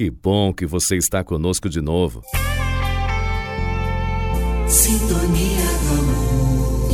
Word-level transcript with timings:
Que 0.00 0.08
bom 0.08 0.50
que 0.50 0.64
você 0.64 0.96
está 0.96 1.22
conosco 1.22 1.68
de 1.68 1.82
novo. 1.82 2.22
Sintonia 4.66 5.66
do 5.82 5.92
amor. 5.98 6.90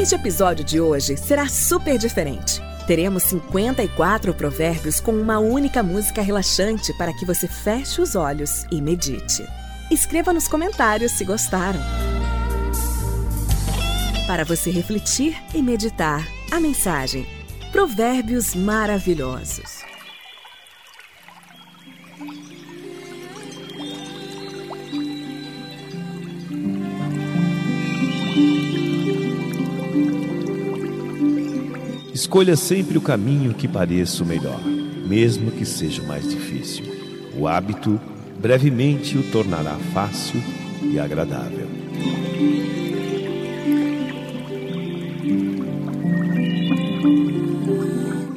Este 0.00 0.14
episódio 0.14 0.64
de 0.64 0.80
hoje 0.80 1.18
será 1.18 1.46
super 1.46 1.98
diferente. 1.98 2.58
Teremos 2.86 3.24
54 3.24 4.32
provérbios 4.32 4.98
com 4.98 5.12
uma 5.12 5.38
única 5.38 5.82
música 5.82 6.22
relaxante 6.22 6.96
para 6.96 7.12
que 7.12 7.26
você 7.26 7.46
feche 7.46 8.00
os 8.00 8.16
olhos 8.16 8.64
e 8.72 8.80
medite. 8.80 9.46
Escreva 9.90 10.32
nos 10.32 10.48
comentários 10.48 11.12
se 11.12 11.24
gostaram. 11.26 11.80
Para 14.26 14.46
você 14.46 14.70
refletir 14.70 15.36
e 15.54 15.60
meditar, 15.60 16.26
a 16.50 16.58
mensagem: 16.58 17.26
Provérbios 17.70 18.54
maravilhosos. 18.54 19.75
Escolha 32.36 32.54
sempre 32.54 32.98
o 32.98 33.00
caminho 33.00 33.54
que 33.54 33.66
pareça 33.66 34.22
o 34.22 34.26
melhor, 34.26 34.60
mesmo 35.08 35.50
que 35.50 35.64
seja 35.64 36.02
o 36.02 36.06
mais 36.06 36.28
difícil. 36.28 36.84
O 37.34 37.48
hábito 37.48 37.98
brevemente 38.38 39.16
o 39.16 39.22
tornará 39.30 39.74
fácil 39.94 40.42
e 40.82 40.98
agradável. 40.98 41.66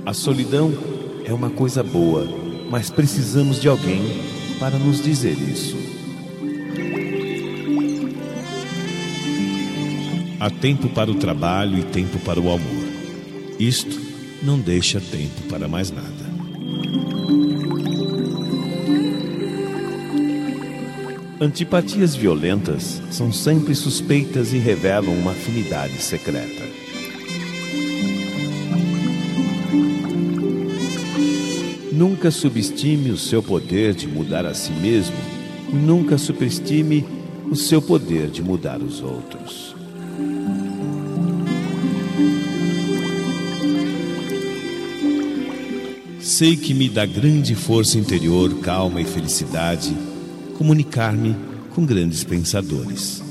A 0.05 0.13
solidão 0.13 0.71
é 1.25 1.33
uma 1.33 1.49
coisa 1.49 1.83
boa, 1.83 2.25
mas 2.71 2.89
precisamos 2.89 3.59
de 3.59 3.67
alguém 3.67 4.01
para 4.61 4.79
nos 4.79 5.03
dizer 5.03 5.37
isso. 5.37 5.75
Há 10.39 10.49
tempo 10.49 10.87
para 10.87 11.11
o 11.11 11.15
trabalho 11.15 11.77
e 11.77 11.83
tempo 11.83 12.17
para 12.19 12.39
o 12.39 12.49
amor. 12.49 12.78
Isto 13.59 13.99
não 14.41 14.59
deixa 14.59 15.01
tempo 15.01 15.41
para 15.49 15.67
mais 15.67 15.91
nada. 15.91 16.07
Antipatias 21.41 22.15
violentas 22.15 23.01
são 23.11 23.31
sempre 23.31 23.75
suspeitas 23.75 24.53
e 24.53 24.57
revelam 24.57 25.13
uma 25.13 25.31
afinidade 25.31 26.01
secreta. 26.01 26.63
Nunca 31.91 32.31
subestime 32.31 33.11
o 33.11 33.17
seu 33.17 33.43
poder 33.43 33.93
de 33.93 34.07
mudar 34.07 34.45
a 34.45 34.53
si 34.53 34.71
mesmo 34.71 35.17
nunca 35.71 36.17
superestime 36.17 37.05
o 37.49 37.55
seu 37.55 37.81
poder 37.81 38.29
de 38.29 38.41
mudar 38.41 38.81
os 38.81 39.01
outros. 39.01 39.68
Sei 46.39 46.55
que 46.55 46.73
me 46.73 46.87
dá 46.87 47.05
grande 47.05 47.53
força 47.53 47.97
interior, 47.97 48.61
calma 48.61 49.01
e 49.01 49.03
felicidade 49.03 49.93
comunicar-me 50.57 51.35
com 51.75 51.85
grandes 51.85 52.23
pensadores. 52.23 53.21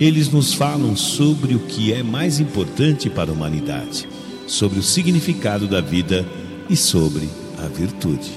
Eles 0.00 0.28
nos 0.28 0.54
falam 0.54 0.96
sobre 0.96 1.54
o 1.54 1.60
que 1.60 1.92
é 1.92 2.02
mais 2.02 2.40
importante 2.40 3.08
para 3.08 3.30
a 3.30 3.32
humanidade, 3.32 4.08
sobre 4.48 4.80
o 4.80 4.82
significado 4.82 5.68
da 5.68 5.80
vida 5.80 6.26
e 6.68 6.74
sobre 6.74 7.28
a 7.64 7.68
virtude. 7.68 8.32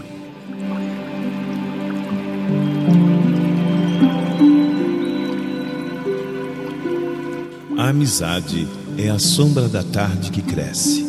A 7.75 7.89
amizade 7.89 8.67
é 8.99 9.09
a 9.09 9.17
sombra 9.17 9.67
da 9.67 9.83
tarde 9.83 10.29
que 10.29 10.43
cresce, 10.43 11.03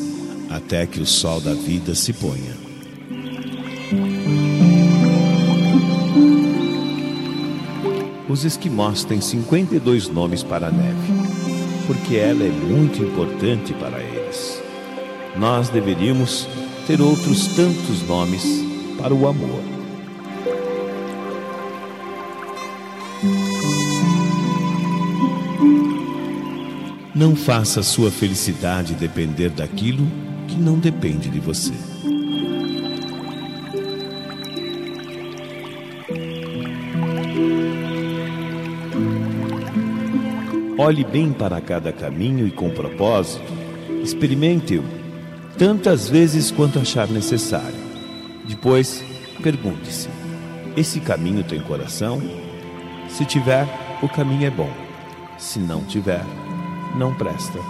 até 0.49 0.87
que 0.87 0.99
o 0.99 1.05
sol 1.05 1.43
da 1.43 1.53
vida 1.53 1.95
se 1.95 2.15
ponha. 2.15 2.62
Os 8.33 8.47
esquimós 8.47 9.05
têm 9.05 9.21
52 9.21 10.09
nomes 10.09 10.43
para 10.43 10.69
a 10.69 10.71
neve, 10.71 11.13
porque 11.87 12.17
ela 12.17 12.43
é 12.43 12.49
muito 12.49 13.03
importante 13.03 13.75
para 13.75 14.01
eles. 14.01 14.59
Nós 15.37 15.69
deveríamos 15.69 16.49
ter 16.87 17.03
outros 17.03 17.49
tantos 17.49 18.01
nomes 18.09 18.43
para 18.97 19.13
o 19.13 19.29
amor. 19.29 19.63
Não 27.15 27.37
faça 27.37 27.83
sua 27.83 28.11
felicidade 28.11 28.95
depender 28.95 29.51
daquilo 29.51 30.07
que 30.49 30.57
não 30.57 30.79
depende 30.79 31.29
de 31.29 31.39
você. 31.39 31.92
Olhe 40.85 41.05
bem 41.05 41.33
para 41.33 41.61
cada 41.61 41.93
caminho 41.93 42.45
e 42.45 42.51
com 42.51 42.69
propósito, 42.69 43.45
experimente-o 44.03 44.83
tantas 45.57 46.09
vezes 46.09 46.51
quanto 46.51 46.81
achar 46.81 47.07
necessário. 47.07 47.79
Depois, 48.49 49.01
pergunte-se: 49.41 50.09
esse 50.77 50.99
caminho 50.99 51.45
tem 51.45 51.61
coração? 51.61 52.21
Se 53.09 53.25
tiver, 53.25 53.65
o 54.03 54.09
caminho 54.09 54.45
é 54.45 54.51
bom. 54.51 54.69
Se 55.39 55.61
não 55.61 55.85
tiver, 55.85 56.25
não 56.97 57.15
presta. 57.15 57.61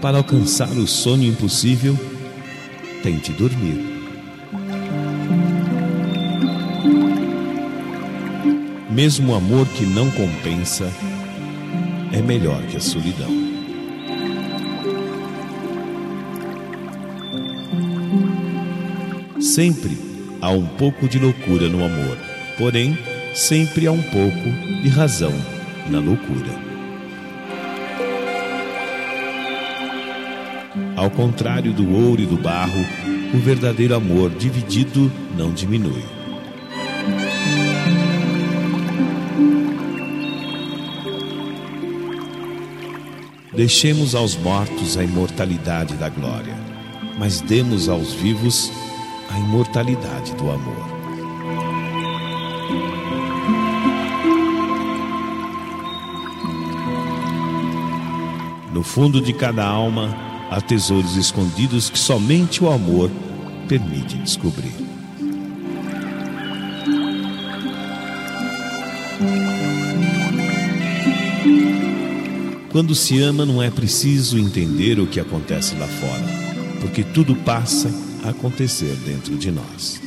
Para 0.00 0.16
alcançar 0.16 0.70
o 0.70 0.86
sonho 0.86 1.24
impossível, 1.24 1.94
tente 3.02 3.30
dormir. 3.32 3.95
Mesmo 8.96 9.32
o 9.32 9.34
amor 9.34 9.68
que 9.68 9.84
não 9.84 10.10
compensa 10.10 10.90
é 12.10 12.22
melhor 12.22 12.62
que 12.62 12.78
a 12.78 12.80
solidão. 12.80 13.28
Sempre 19.38 19.98
há 20.40 20.48
um 20.48 20.64
pouco 20.64 21.06
de 21.06 21.18
loucura 21.18 21.68
no 21.68 21.84
amor, 21.84 22.16
porém, 22.56 22.96
sempre 23.34 23.86
há 23.86 23.92
um 23.92 24.00
pouco 24.00 24.50
de 24.82 24.88
razão 24.88 25.34
na 25.90 26.00
loucura. 26.00 26.58
Ao 30.96 31.10
contrário 31.10 31.74
do 31.74 31.86
ouro 31.94 32.22
e 32.22 32.26
do 32.26 32.38
barro, 32.38 32.82
o 33.34 33.36
verdadeiro 33.40 33.94
amor 33.94 34.30
dividido 34.30 35.12
não 35.36 35.52
diminui. 35.52 36.15
Deixemos 43.56 44.14
aos 44.14 44.36
mortos 44.36 44.98
a 44.98 45.02
imortalidade 45.02 45.94
da 45.94 46.10
glória, 46.10 46.54
mas 47.18 47.40
demos 47.40 47.88
aos 47.88 48.12
vivos 48.12 48.70
a 49.30 49.38
imortalidade 49.38 50.34
do 50.34 50.50
amor. 50.50 50.86
No 58.74 58.82
fundo 58.82 59.22
de 59.22 59.32
cada 59.32 59.64
alma 59.64 60.14
há 60.50 60.60
tesouros 60.60 61.16
escondidos 61.16 61.88
que 61.88 61.98
somente 61.98 62.62
o 62.62 62.70
amor 62.70 63.10
permite 63.66 64.18
descobrir. 64.18 64.85
Quando 72.76 72.94
se 72.94 73.18
ama, 73.22 73.46
não 73.46 73.62
é 73.62 73.70
preciso 73.70 74.38
entender 74.38 75.00
o 75.00 75.06
que 75.06 75.18
acontece 75.18 75.74
lá 75.76 75.86
fora, 75.86 76.26
porque 76.78 77.02
tudo 77.02 77.34
passa 77.34 77.90
a 78.22 78.28
acontecer 78.28 78.94
dentro 78.96 79.34
de 79.38 79.50
nós. 79.50 79.98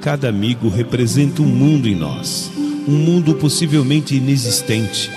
Cada 0.00 0.28
amigo 0.28 0.68
representa 0.68 1.42
um 1.42 1.46
mundo 1.48 1.88
em 1.88 1.96
nós, 1.96 2.52
um 2.86 2.96
mundo 2.96 3.34
possivelmente 3.34 4.14
inexistente 4.14 5.10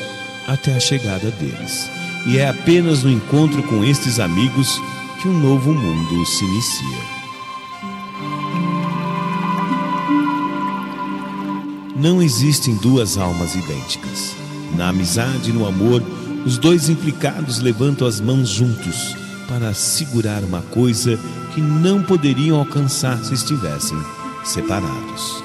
até 0.47 0.73
a 0.73 0.79
chegada 0.79 1.29
deles. 1.29 1.87
E 2.25 2.39
é 2.39 2.49
apenas 2.49 3.03
no 3.03 3.11
encontro 3.11 3.61
com 3.61 3.83
estes 3.83 4.19
amigos 4.19 4.81
que 5.21 5.27
um 5.27 5.39
novo 5.39 5.71
mundo 5.71 6.25
se 6.25 6.43
inicia. 6.43 7.12
Não 11.95 12.23
existem 12.23 12.75
duas 12.75 13.19
almas 13.19 13.53
idênticas. 13.53 14.35
Na 14.75 14.89
amizade 14.89 15.51
e 15.51 15.53
no 15.53 15.67
amor, 15.67 16.01
os 16.43 16.57
dois 16.57 16.89
implicados 16.89 17.59
levantam 17.59 18.07
as 18.07 18.19
mãos 18.19 18.49
juntos 18.49 19.15
para 19.47 19.73
segurar 19.75 20.43
uma 20.43 20.61
coisa 20.63 21.19
que 21.53 21.61
não 21.61 22.01
poderiam 22.01 22.57
alcançar 22.57 23.23
se 23.23 23.35
estivessem 23.35 23.97
separados. 24.43 25.43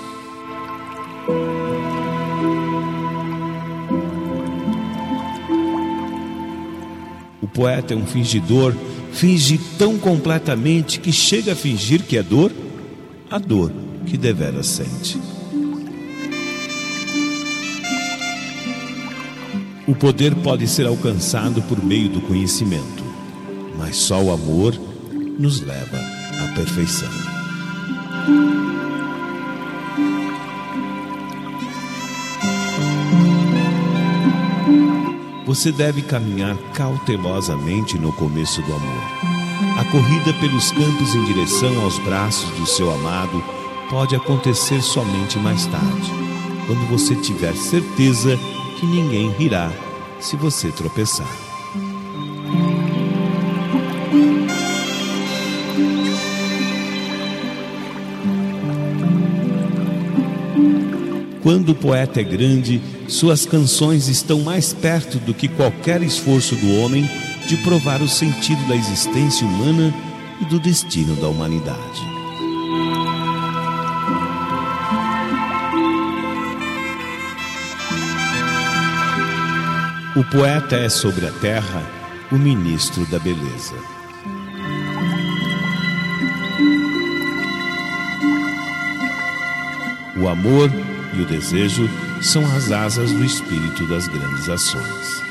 O 7.42 7.46
poeta 7.46 7.92
é 7.92 7.96
um 7.96 8.06
fingidor, 8.06 8.74
finge 9.12 9.58
tão 9.78 9.98
completamente 9.98 10.98
que 10.98 11.12
chega 11.12 11.52
a 11.52 11.56
fingir 11.56 12.02
que 12.04 12.16
é 12.16 12.22
dor, 12.22 12.50
a 13.30 13.38
dor 13.38 13.70
que 14.06 14.16
devera 14.16 14.62
sente. 14.62 15.37
O 19.88 19.94
poder 19.94 20.34
pode 20.34 20.68
ser 20.68 20.86
alcançado 20.86 21.62
por 21.62 21.82
meio 21.82 22.10
do 22.10 22.20
conhecimento, 22.20 23.02
mas 23.78 23.96
só 23.96 24.22
o 24.22 24.30
amor 24.30 24.78
nos 25.38 25.62
leva 25.62 25.96
à 25.96 26.54
perfeição. 26.54 27.08
Você 35.46 35.72
deve 35.72 36.02
caminhar 36.02 36.54
cautelosamente 36.74 37.98
no 37.98 38.12
começo 38.12 38.60
do 38.60 38.74
amor. 38.74 39.02
A 39.78 39.84
corrida 39.86 40.34
pelos 40.34 40.70
campos 40.70 41.14
em 41.14 41.24
direção 41.24 41.80
aos 41.80 41.98
braços 42.00 42.50
do 42.58 42.66
seu 42.66 42.92
amado 42.92 43.42
pode 43.88 44.14
acontecer 44.14 44.82
somente 44.82 45.38
mais 45.38 45.64
tarde, 45.64 46.12
quando 46.66 46.86
você 46.90 47.14
tiver 47.16 47.54
certeza 47.56 48.38
que 48.78 48.86
ninguém 48.86 49.30
rirá 49.30 49.70
se 50.20 50.36
você 50.36 50.70
tropeçar. 50.70 51.28
Quando 61.42 61.70
o 61.70 61.74
poeta 61.74 62.20
é 62.20 62.24
grande, 62.24 62.80
suas 63.08 63.46
canções 63.46 64.06
estão 64.08 64.40
mais 64.40 64.74
perto 64.74 65.18
do 65.18 65.32
que 65.32 65.48
qualquer 65.48 66.02
esforço 66.02 66.54
do 66.54 66.78
homem 66.78 67.08
de 67.46 67.56
provar 67.58 68.02
o 68.02 68.08
sentido 68.08 68.68
da 68.68 68.76
existência 68.76 69.46
humana 69.46 69.94
e 70.40 70.44
do 70.44 70.60
destino 70.60 71.16
da 71.16 71.26
humanidade. 71.26 72.17
O 80.18 80.24
poeta 80.24 80.74
é 80.74 80.88
sobre 80.88 81.28
a 81.28 81.30
terra 81.30 81.80
o 82.32 82.36
ministro 82.36 83.06
da 83.06 83.20
beleza. 83.20 83.76
O 90.16 90.26
amor 90.26 90.72
e 91.14 91.22
o 91.22 91.24
desejo 91.24 91.88
são 92.20 92.44
as 92.56 92.72
asas 92.72 93.12
do 93.12 93.24
espírito 93.24 93.86
das 93.86 94.08
grandes 94.08 94.48
ações. 94.48 95.22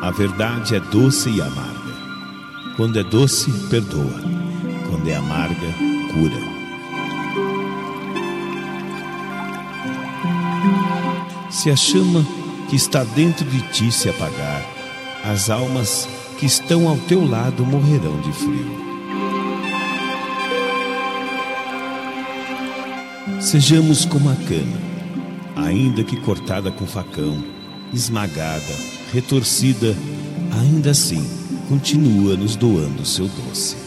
A 0.00 0.10
verdade 0.10 0.74
é 0.74 0.80
doce 0.80 1.28
e 1.28 1.42
amarga. 1.42 1.92
Quando 2.78 2.98
é 2.98 3.04
doce, 3.04 3.50
perdoa. 3.68 4.22
Quando 4.88 5.06
é 5.06 5.16
amarga, 5.16 5.68
cura. 6.14 6.51
Se 11.52 11.70
a 11.70 11.76
chama 11.76 12.26
que 12.70 12.76
está 12.76 13.04
dentro 13.04 13.44
de 13.44 13.60
ti 13.68 13.92
se 13.92 14.08
apagar, 14.08 14.66
as 15.22 15.50
almas 15.50 16.08
que 16.38 16.46
estão 16.46 16.88
ao 16.88 16.96
teu 16.96 17.28
lado 17.28 17.66
morrerão 17.66 18.18
de 18.22 18.32
frio. 18.32 18.82
Sejamos 23.38 24.06
como 24.06 24.30
a 24.30 24.34
cana, 24.34 24.80
ainda 25.54 26.02
que 26.02 26.16
cortada 26.22 26.72
com 26.72 26.86
facão, 26.86 27.44
esmagada, 27.92 28.74
retorcida, 29.12 29.94
ainda 30.58 30.92
assim 30.92 31.22
continua 31.68 32.34
nos 32.34 32.56
doando 32.56 33.04
seu 33.04 33.28
doce. 33.28 33.81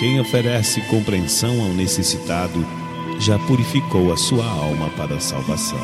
Quem 0.00 0.18
oferece 0.18 0.80
compreensão 0.88 1.60
ao 1.60 1.68
necessitado 1.74 2.66
já 3.18 3.38
purificou 3.40 4.10
a 4.10 4.16
sua 4.16 4.46
alma 4.46 4.88
para 4.96 5.16
a 5.16 5.20
salvação. 5.20 5.78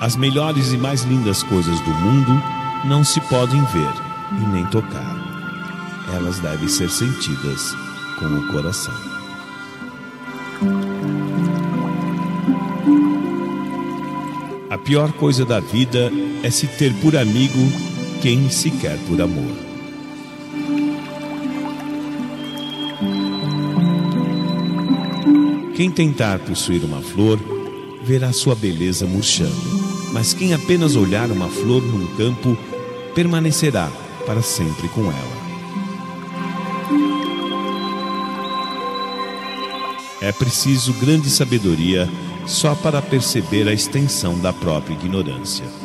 As 0.00 0.14
melhores 0.14 0.72
e 0.72 0.76
mais 0.76 1.02
lindas 1.02 1.42
coisas 1.42 1.80
do 1.80 1.90
mundo 1.90 2.40
não 2.84 3.02
se 3.02 3.20
podem 3.22 3.60
ver 3.64 3.92
e 4.40 4.46
nem 4.52 4.64
tocar. 4.66 5.16
Elas 6.14 6.38
devem 6.38 6.68
ser 6.68 6.88
sentidas 6.88 7.74
com 8.20 8.26
o 8.26 8.52
coração. 8.52 8.94
A 14.70 14.78
pior 14.78 15.12
coisa 15.14 15.44
da 15.44 15.58
vida 15.58 16.12
é 16.44 16.50
se 16.50 16.68
ter 16.68 16.94
por 17.00 17.16
amigo 17.16 17.91
quem 18.22 18.48
se 18.48 18.70
quer 18.70 18.96
por 19.06 19.20
amor. 19.20 19.54
Quem 25.74 25.90
tentar 25.90 26.38
possuir 26.38 26.82
uma 26.84 27.02
flor 27.02 27.38
verá 28.02 28.32
sua 28.32 28.54
beleza 28.54 29.06
murchando 29.06 29.82
mas 30.12 30.34
quem 30.34 30.52
apenas 30.52 30.94
olhar 30.94 31.30
uma 31.30 31.48
flor 31.48 31.82
num 31.82 32.06
campo 32.14 32.56
permanecerá 33.14 33.90
para 34.26 34.42
sempre 34.42 34.86
com 34.88 35.04
ela. 35.04 35.42
É 40.20 40.30
preciso 40.30 40.92
grande 40.94 41.28
sabedoria 41.28 42.08
só 42.46 42.74
para 42.74 43.02
perceber 43.02 43.66
a 43.66 43.72
extensão 43.72 44.38
da 44.38 44.52
própria 44.52 44.94
ignorância. 44.94 45.81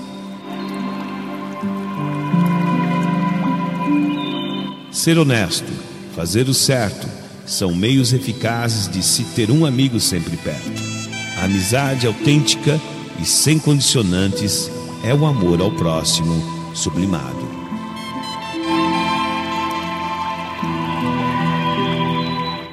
Ser 5.08 5.20
honesto, 5.20 5.72
fazer 6.14 6.50
o 6.50 6.54
certo, 6.54 7.08
são 7.46 7.74
meios 7.74 8.12
eficazes 8.12 8.90
de 8.90 9.02
se 9.02 9.24
ter 9.24 9.50
um 9.50 9.66
amigo 9.66 10.02
sempre 10.02 10.36
perto. 10.36 10.84
A 11.40 11.46
amizade 11.46 12.06
autêntica 12.06 12.78
e 13.18 13.24
sem 13.24 13.58
condicionantes 13.58 14.70
é 15.06 15.14
o 15.14 15.26
amor 15.26 15.62
ao 15.62 15.72
próximo 15.72 16.44
sublimado. 16.76 17.48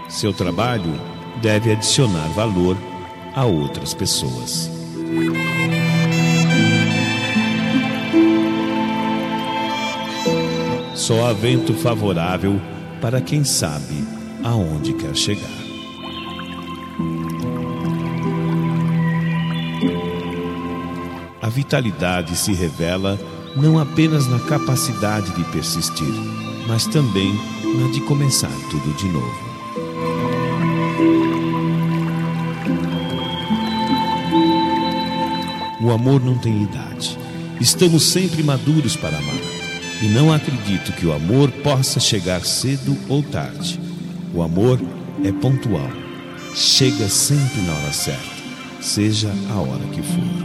Seu 0.09 0.33
trabalho 0.33 1.01
deve 1.41 1.71
adicionar 1.71 2.27
valor 2.31 2.77
a 3.33 3.45
outras 3.45 3.95
pessoas. 3.95 4.69
Só 11.05 11.27
há 11.27 11.35
vento 11.35 11.75
favorável 11.75 12.59
para 12.99 13.21
quem 13.21 13.45
sabe 13.45 14.09
aonde 14.43 14.95
quer 14.95 15.15
chegar. 15.15 15.65
a 21.43 21.49
vitalidade 21.51 22.35
se 22.39 22.55
revela 22.55 23.21
não 23.55 23.79
apenas 23.79 24.27
na 24.27 24.39
capacidade 24.39 25.31
de 25.33 25.45
persistir, 25.53 26.15
mas 26.67 26.87
também 26.87 27.35
na 27.79 27.93
de 27.93 28.01
começar 28.01 28.51
tudo 28.71 28.97
de 28.97 29.07
novo. 29.09 29.45
O 35.83 35.91
amor 35.91 36.25
não 36.25 36.39
tem 36.39 36.63
idade. 36.63 37.19
Estamos 37.61 38.05
sempre 38.05 38.43
maduros 38.43 38.97
para 38.97 39.19
amar. 39.19 39.54
E 40.05 40.07
não 40.07 40.31
acredito 40.31 40.93
que 40.93 41.07
o 41.07 41.15
amor 41.15 41.51
possa 41.51 41.99
chegar 41.99 42.45
cedo 42.45 42.95
ou 43.09 43.23
tarde. 43.23 43.81
O 44.35 44.43
amor 44.43 44.79
é 45.25 45.33
pontual. 45.33 45.91
Chega 46.55 47.09
sempre 47.09 47.63
na 47.63 47.73
hora 47.73 47.91
certa, 47.91 48.21
seja 48.83 49.33
a 49.51 49.55
hora 49.55 49.83
que 49.95 50.03
for. 50.03 50.45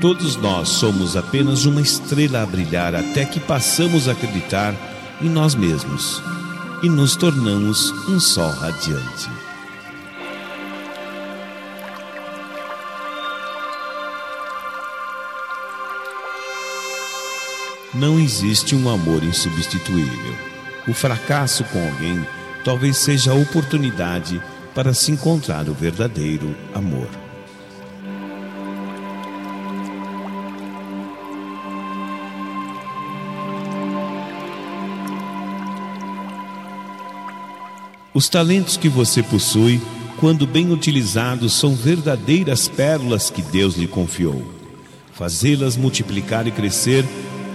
Todos 0.00 0.36
nós 0.36 0.70
somos 0.70 1.14
apenas 1.14 1.66
uma 1.66 1.82
estrela 1.82 2.42
a 2.42 2.46
brilhar 2.46 2.94
até 2.94 3.26
que 3.26 3.38
passamos 3.38 4.08
a 4.08 4.12
acreditar 4.12 4.74
em 5.20 5.28
nós 5.28 5.54
mesmos 5.54 6.22
e 6.82 6.88
nos 6.88 7.16
tornamos 7.16 7.90
um 8.08 8.18
sol 8.18 8.50
radiante. 8.50 9.39
Não 17.92 18.20
existe 18.20 18.76
um 18.76 18.88
amor 18.88 19.24
insubstituível. 19.24 20.34
O 20.86 20.94
fracasso 20.94 21.64
com 21.64 21.84
alguém 21.88 22.24
talvez 22.64 22.96
seja 22.96 23.32
a 23.32 23.34
oportunidade 23.34 24.40
para 24.74 24.94
se 24.94 25.10
encontrar 25.10 25.68
o 25.68 25.74
verdadeiro 25.74 26.54
amor. 26.72 27.08
Os 38.14 38.28
talentos 38.28 38.76
que 38.76 38.88
você 38.88 39.22
possui, 39.22 39.80
quando 40.18 40.46
bem 40.46 40.70
utilizados, 40.72 41.54
são 41.54 41.74
verdadeiras 41.74 42.68
pérolas 42.68 43.30
que 43.30 43.42
Deus 43.42 43.76
lhe 43.76 43.88
confiou. 43.88 44.44
Fazê-las 45.12 45.76
multiplicar 45.76 46.46
e 46.46 46.50
crescer, 46.50 47.04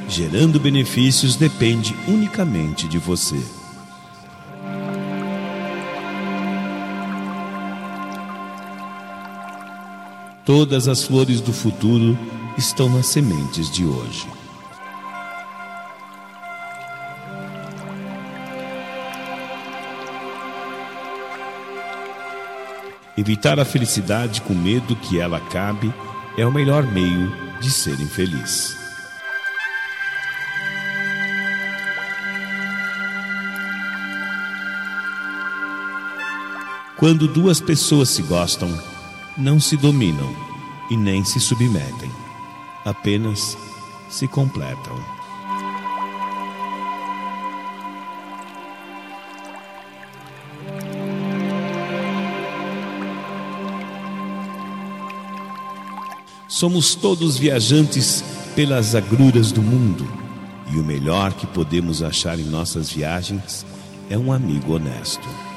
gerando 0.08 0.60
benefícios, 0.60 1.36
depende 1.36 1.96
unicamente 2.08 2.88
de 2.88 2.98
você. 2.98 3.42
Todas 10.46 10.88
as 10.88 11.04
flores 11.04 11.42
do 11.42 11.52
futuro 11.52 12.18
estão 12.56 12.88
nas 12.88 13.08
sementes 13.08 13.70
de 13.72 13.84
hoje. 13.84 14.28
Evitar 23.18 23.60
a 23.60 23.66
felicidade 23.66 24.42
com 24.42 24.54
medo 24.54 24.96
que 24.96 25.20
ela 25.20 25.38
acabe 25.38 25.92
é 26.38 26.46
o 26.46 26.52
melhor 26.52 26.86
meio 26.86 27.32
de 27.60 27.72
ser 27.72 28.00
infeliz. 28.00 28.85
Quando 36.98 37.28
duas 37.28 37.60
pessoas 37.60 38.08
se 38.08 38.22
gostam, 38.22 38.70
não 39.38 39.60
se 39.60 39.76
dominam 39.76 40.34
e 40.90 40.96
nem 40.96 41.26
se 41.26 41.42
submetem, 41.42 42.10
apenas 42.86 43.58
se 44.10 44.30
completam. 44.30 44.98
Somos 56.48 56.96
todos 56.96 57.38
viajantes 57.38 58.24
pelas 58.56 58.96
agruras 58.96 59.52
do 59.52 59.62
mundo, 59.62 60.08
e 60.72 60.78
o 60.80 60.84
melhor 60.84 61.34
que 61.34 61.46
podemos 61.46 62.02
achar 62.02 62.40
em 62.40 62.46
nossas 62.46 62.90
viagens 62.90 63.66
é 64.10 64.18
um 64.18 64.32
amigo 64.32 64.76
honesto. 64.76 65.55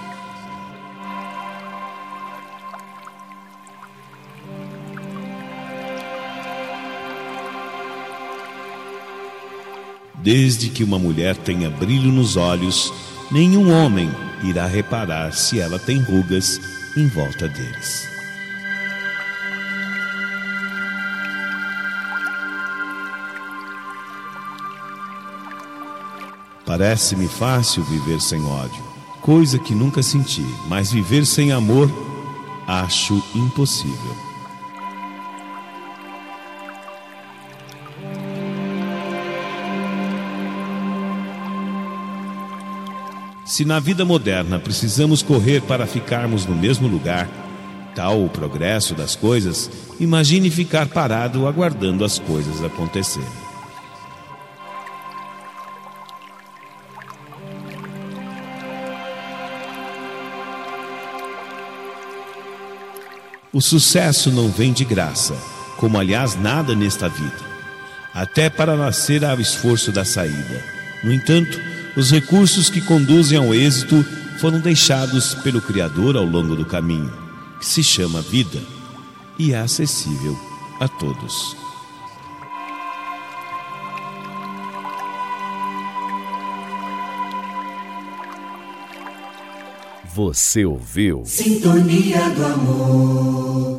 Desde 10.29 10.69
que 10.69 10.85
uma 10.85 10.99
mulher 10.99 11.35
tenha 11.39 11.71
brilho 11.71 12.13
nos 12.13 12.37
olhos, 12.37 12.93
nenhum 13.31 13.73
homem 13.73 14.11
irá 14.45 14.67
reparar 14.67 15.33
se 15.33 15.59
ela 15.59 15.79
tem 15.79 16.03
rugas 16.03 16.61
em 16.95 17.09
volta 17.09 17.49
deles. 17.49 18.07
Parece-me 26.67 27.27
fácil 27.27 27.83
viver 27.85 28.21
sem 28.21 28.45
ódio, 28.45 28.85
coisa 29.23 29.59
que 29.59 29.75
nunca 29.75 30.03
senti, 30.03 30.45
mas 30.69 30.93
viver 30.93 31.25
sem 31.25 31.53
amor 31.53 31.91
acho 32.67 33.15
impossível. 33.35 34.28
Se 43.59 43.65
na 43.65 43.81
vida 43.81 44.05
moderna 44.05 44.57
precisamos 44.61 45.21
correr 45.21 45.61
para 45.62 45.85
ficarmos 45.85 46.47
no 46.47 46.55
mesmo 46.55 46.87
lugar, 46.87 47.29
tal 47.93 48.25
o 48.25 48.29
progresso 48.29 48.95
das 48.95 49.17
coisas, 49.17 49.69
imagine 49.99 50.49
ficar 50.49 50.87
parado 50.87 51.45
aguardando 51.45 52.05
as 52.05 52.21
coisas 52.21 52.62
acontecerem. 52.62 53.29
O 63.53 63.61
sucesso 63.61 64.31
não 64.31 64.49
vem 64.49 64.73
de 64.73 64.85
graça, 64.85 65.35
como 65.79 65.99
aliás 65.99 66.37
nada 66.37 66.77
nesta 66.77 67.09
vida. 67.09 67.49
Até 68.15 68.49
para 68.49 68.77
nascer 68.77 69.25
há 69.25 69.35
o 69.35 69.41
esforço 69.41 69.91
da 69.91 70.05
saída. 70.05 70.62
No 71.03 71.12
entanto, 71.12 71.68
os 71.99 72.12
recursos 72.12 72.71
que 72.71 72.81
conduzem 72.81 73.37
ao 73.37 73.52
êxito 73.52 74.05
foram 74.40 74.61
deixados 74.61 75.35
pelo 75.35 75.61
Criador 75.61 76.17
ao 76.17 76.25
longo 76.25 76.55
do 76.55 76.64
caminho, 76.64 77.12
que 77.59 77.67
se 77.67 77.83
chama 77.83 78.23
vida 78.23 78.62
e 79.37 79.52
é 79.52 79.59
acessível 79.59 80.38
a 80.78 80.87
todos. 80.87 81.57
Você 90.14 90.64
ouviu? 90.64 91.23
Sintonia 91.25 92.31
do 92.31 92.47
amor. 92.47 93.78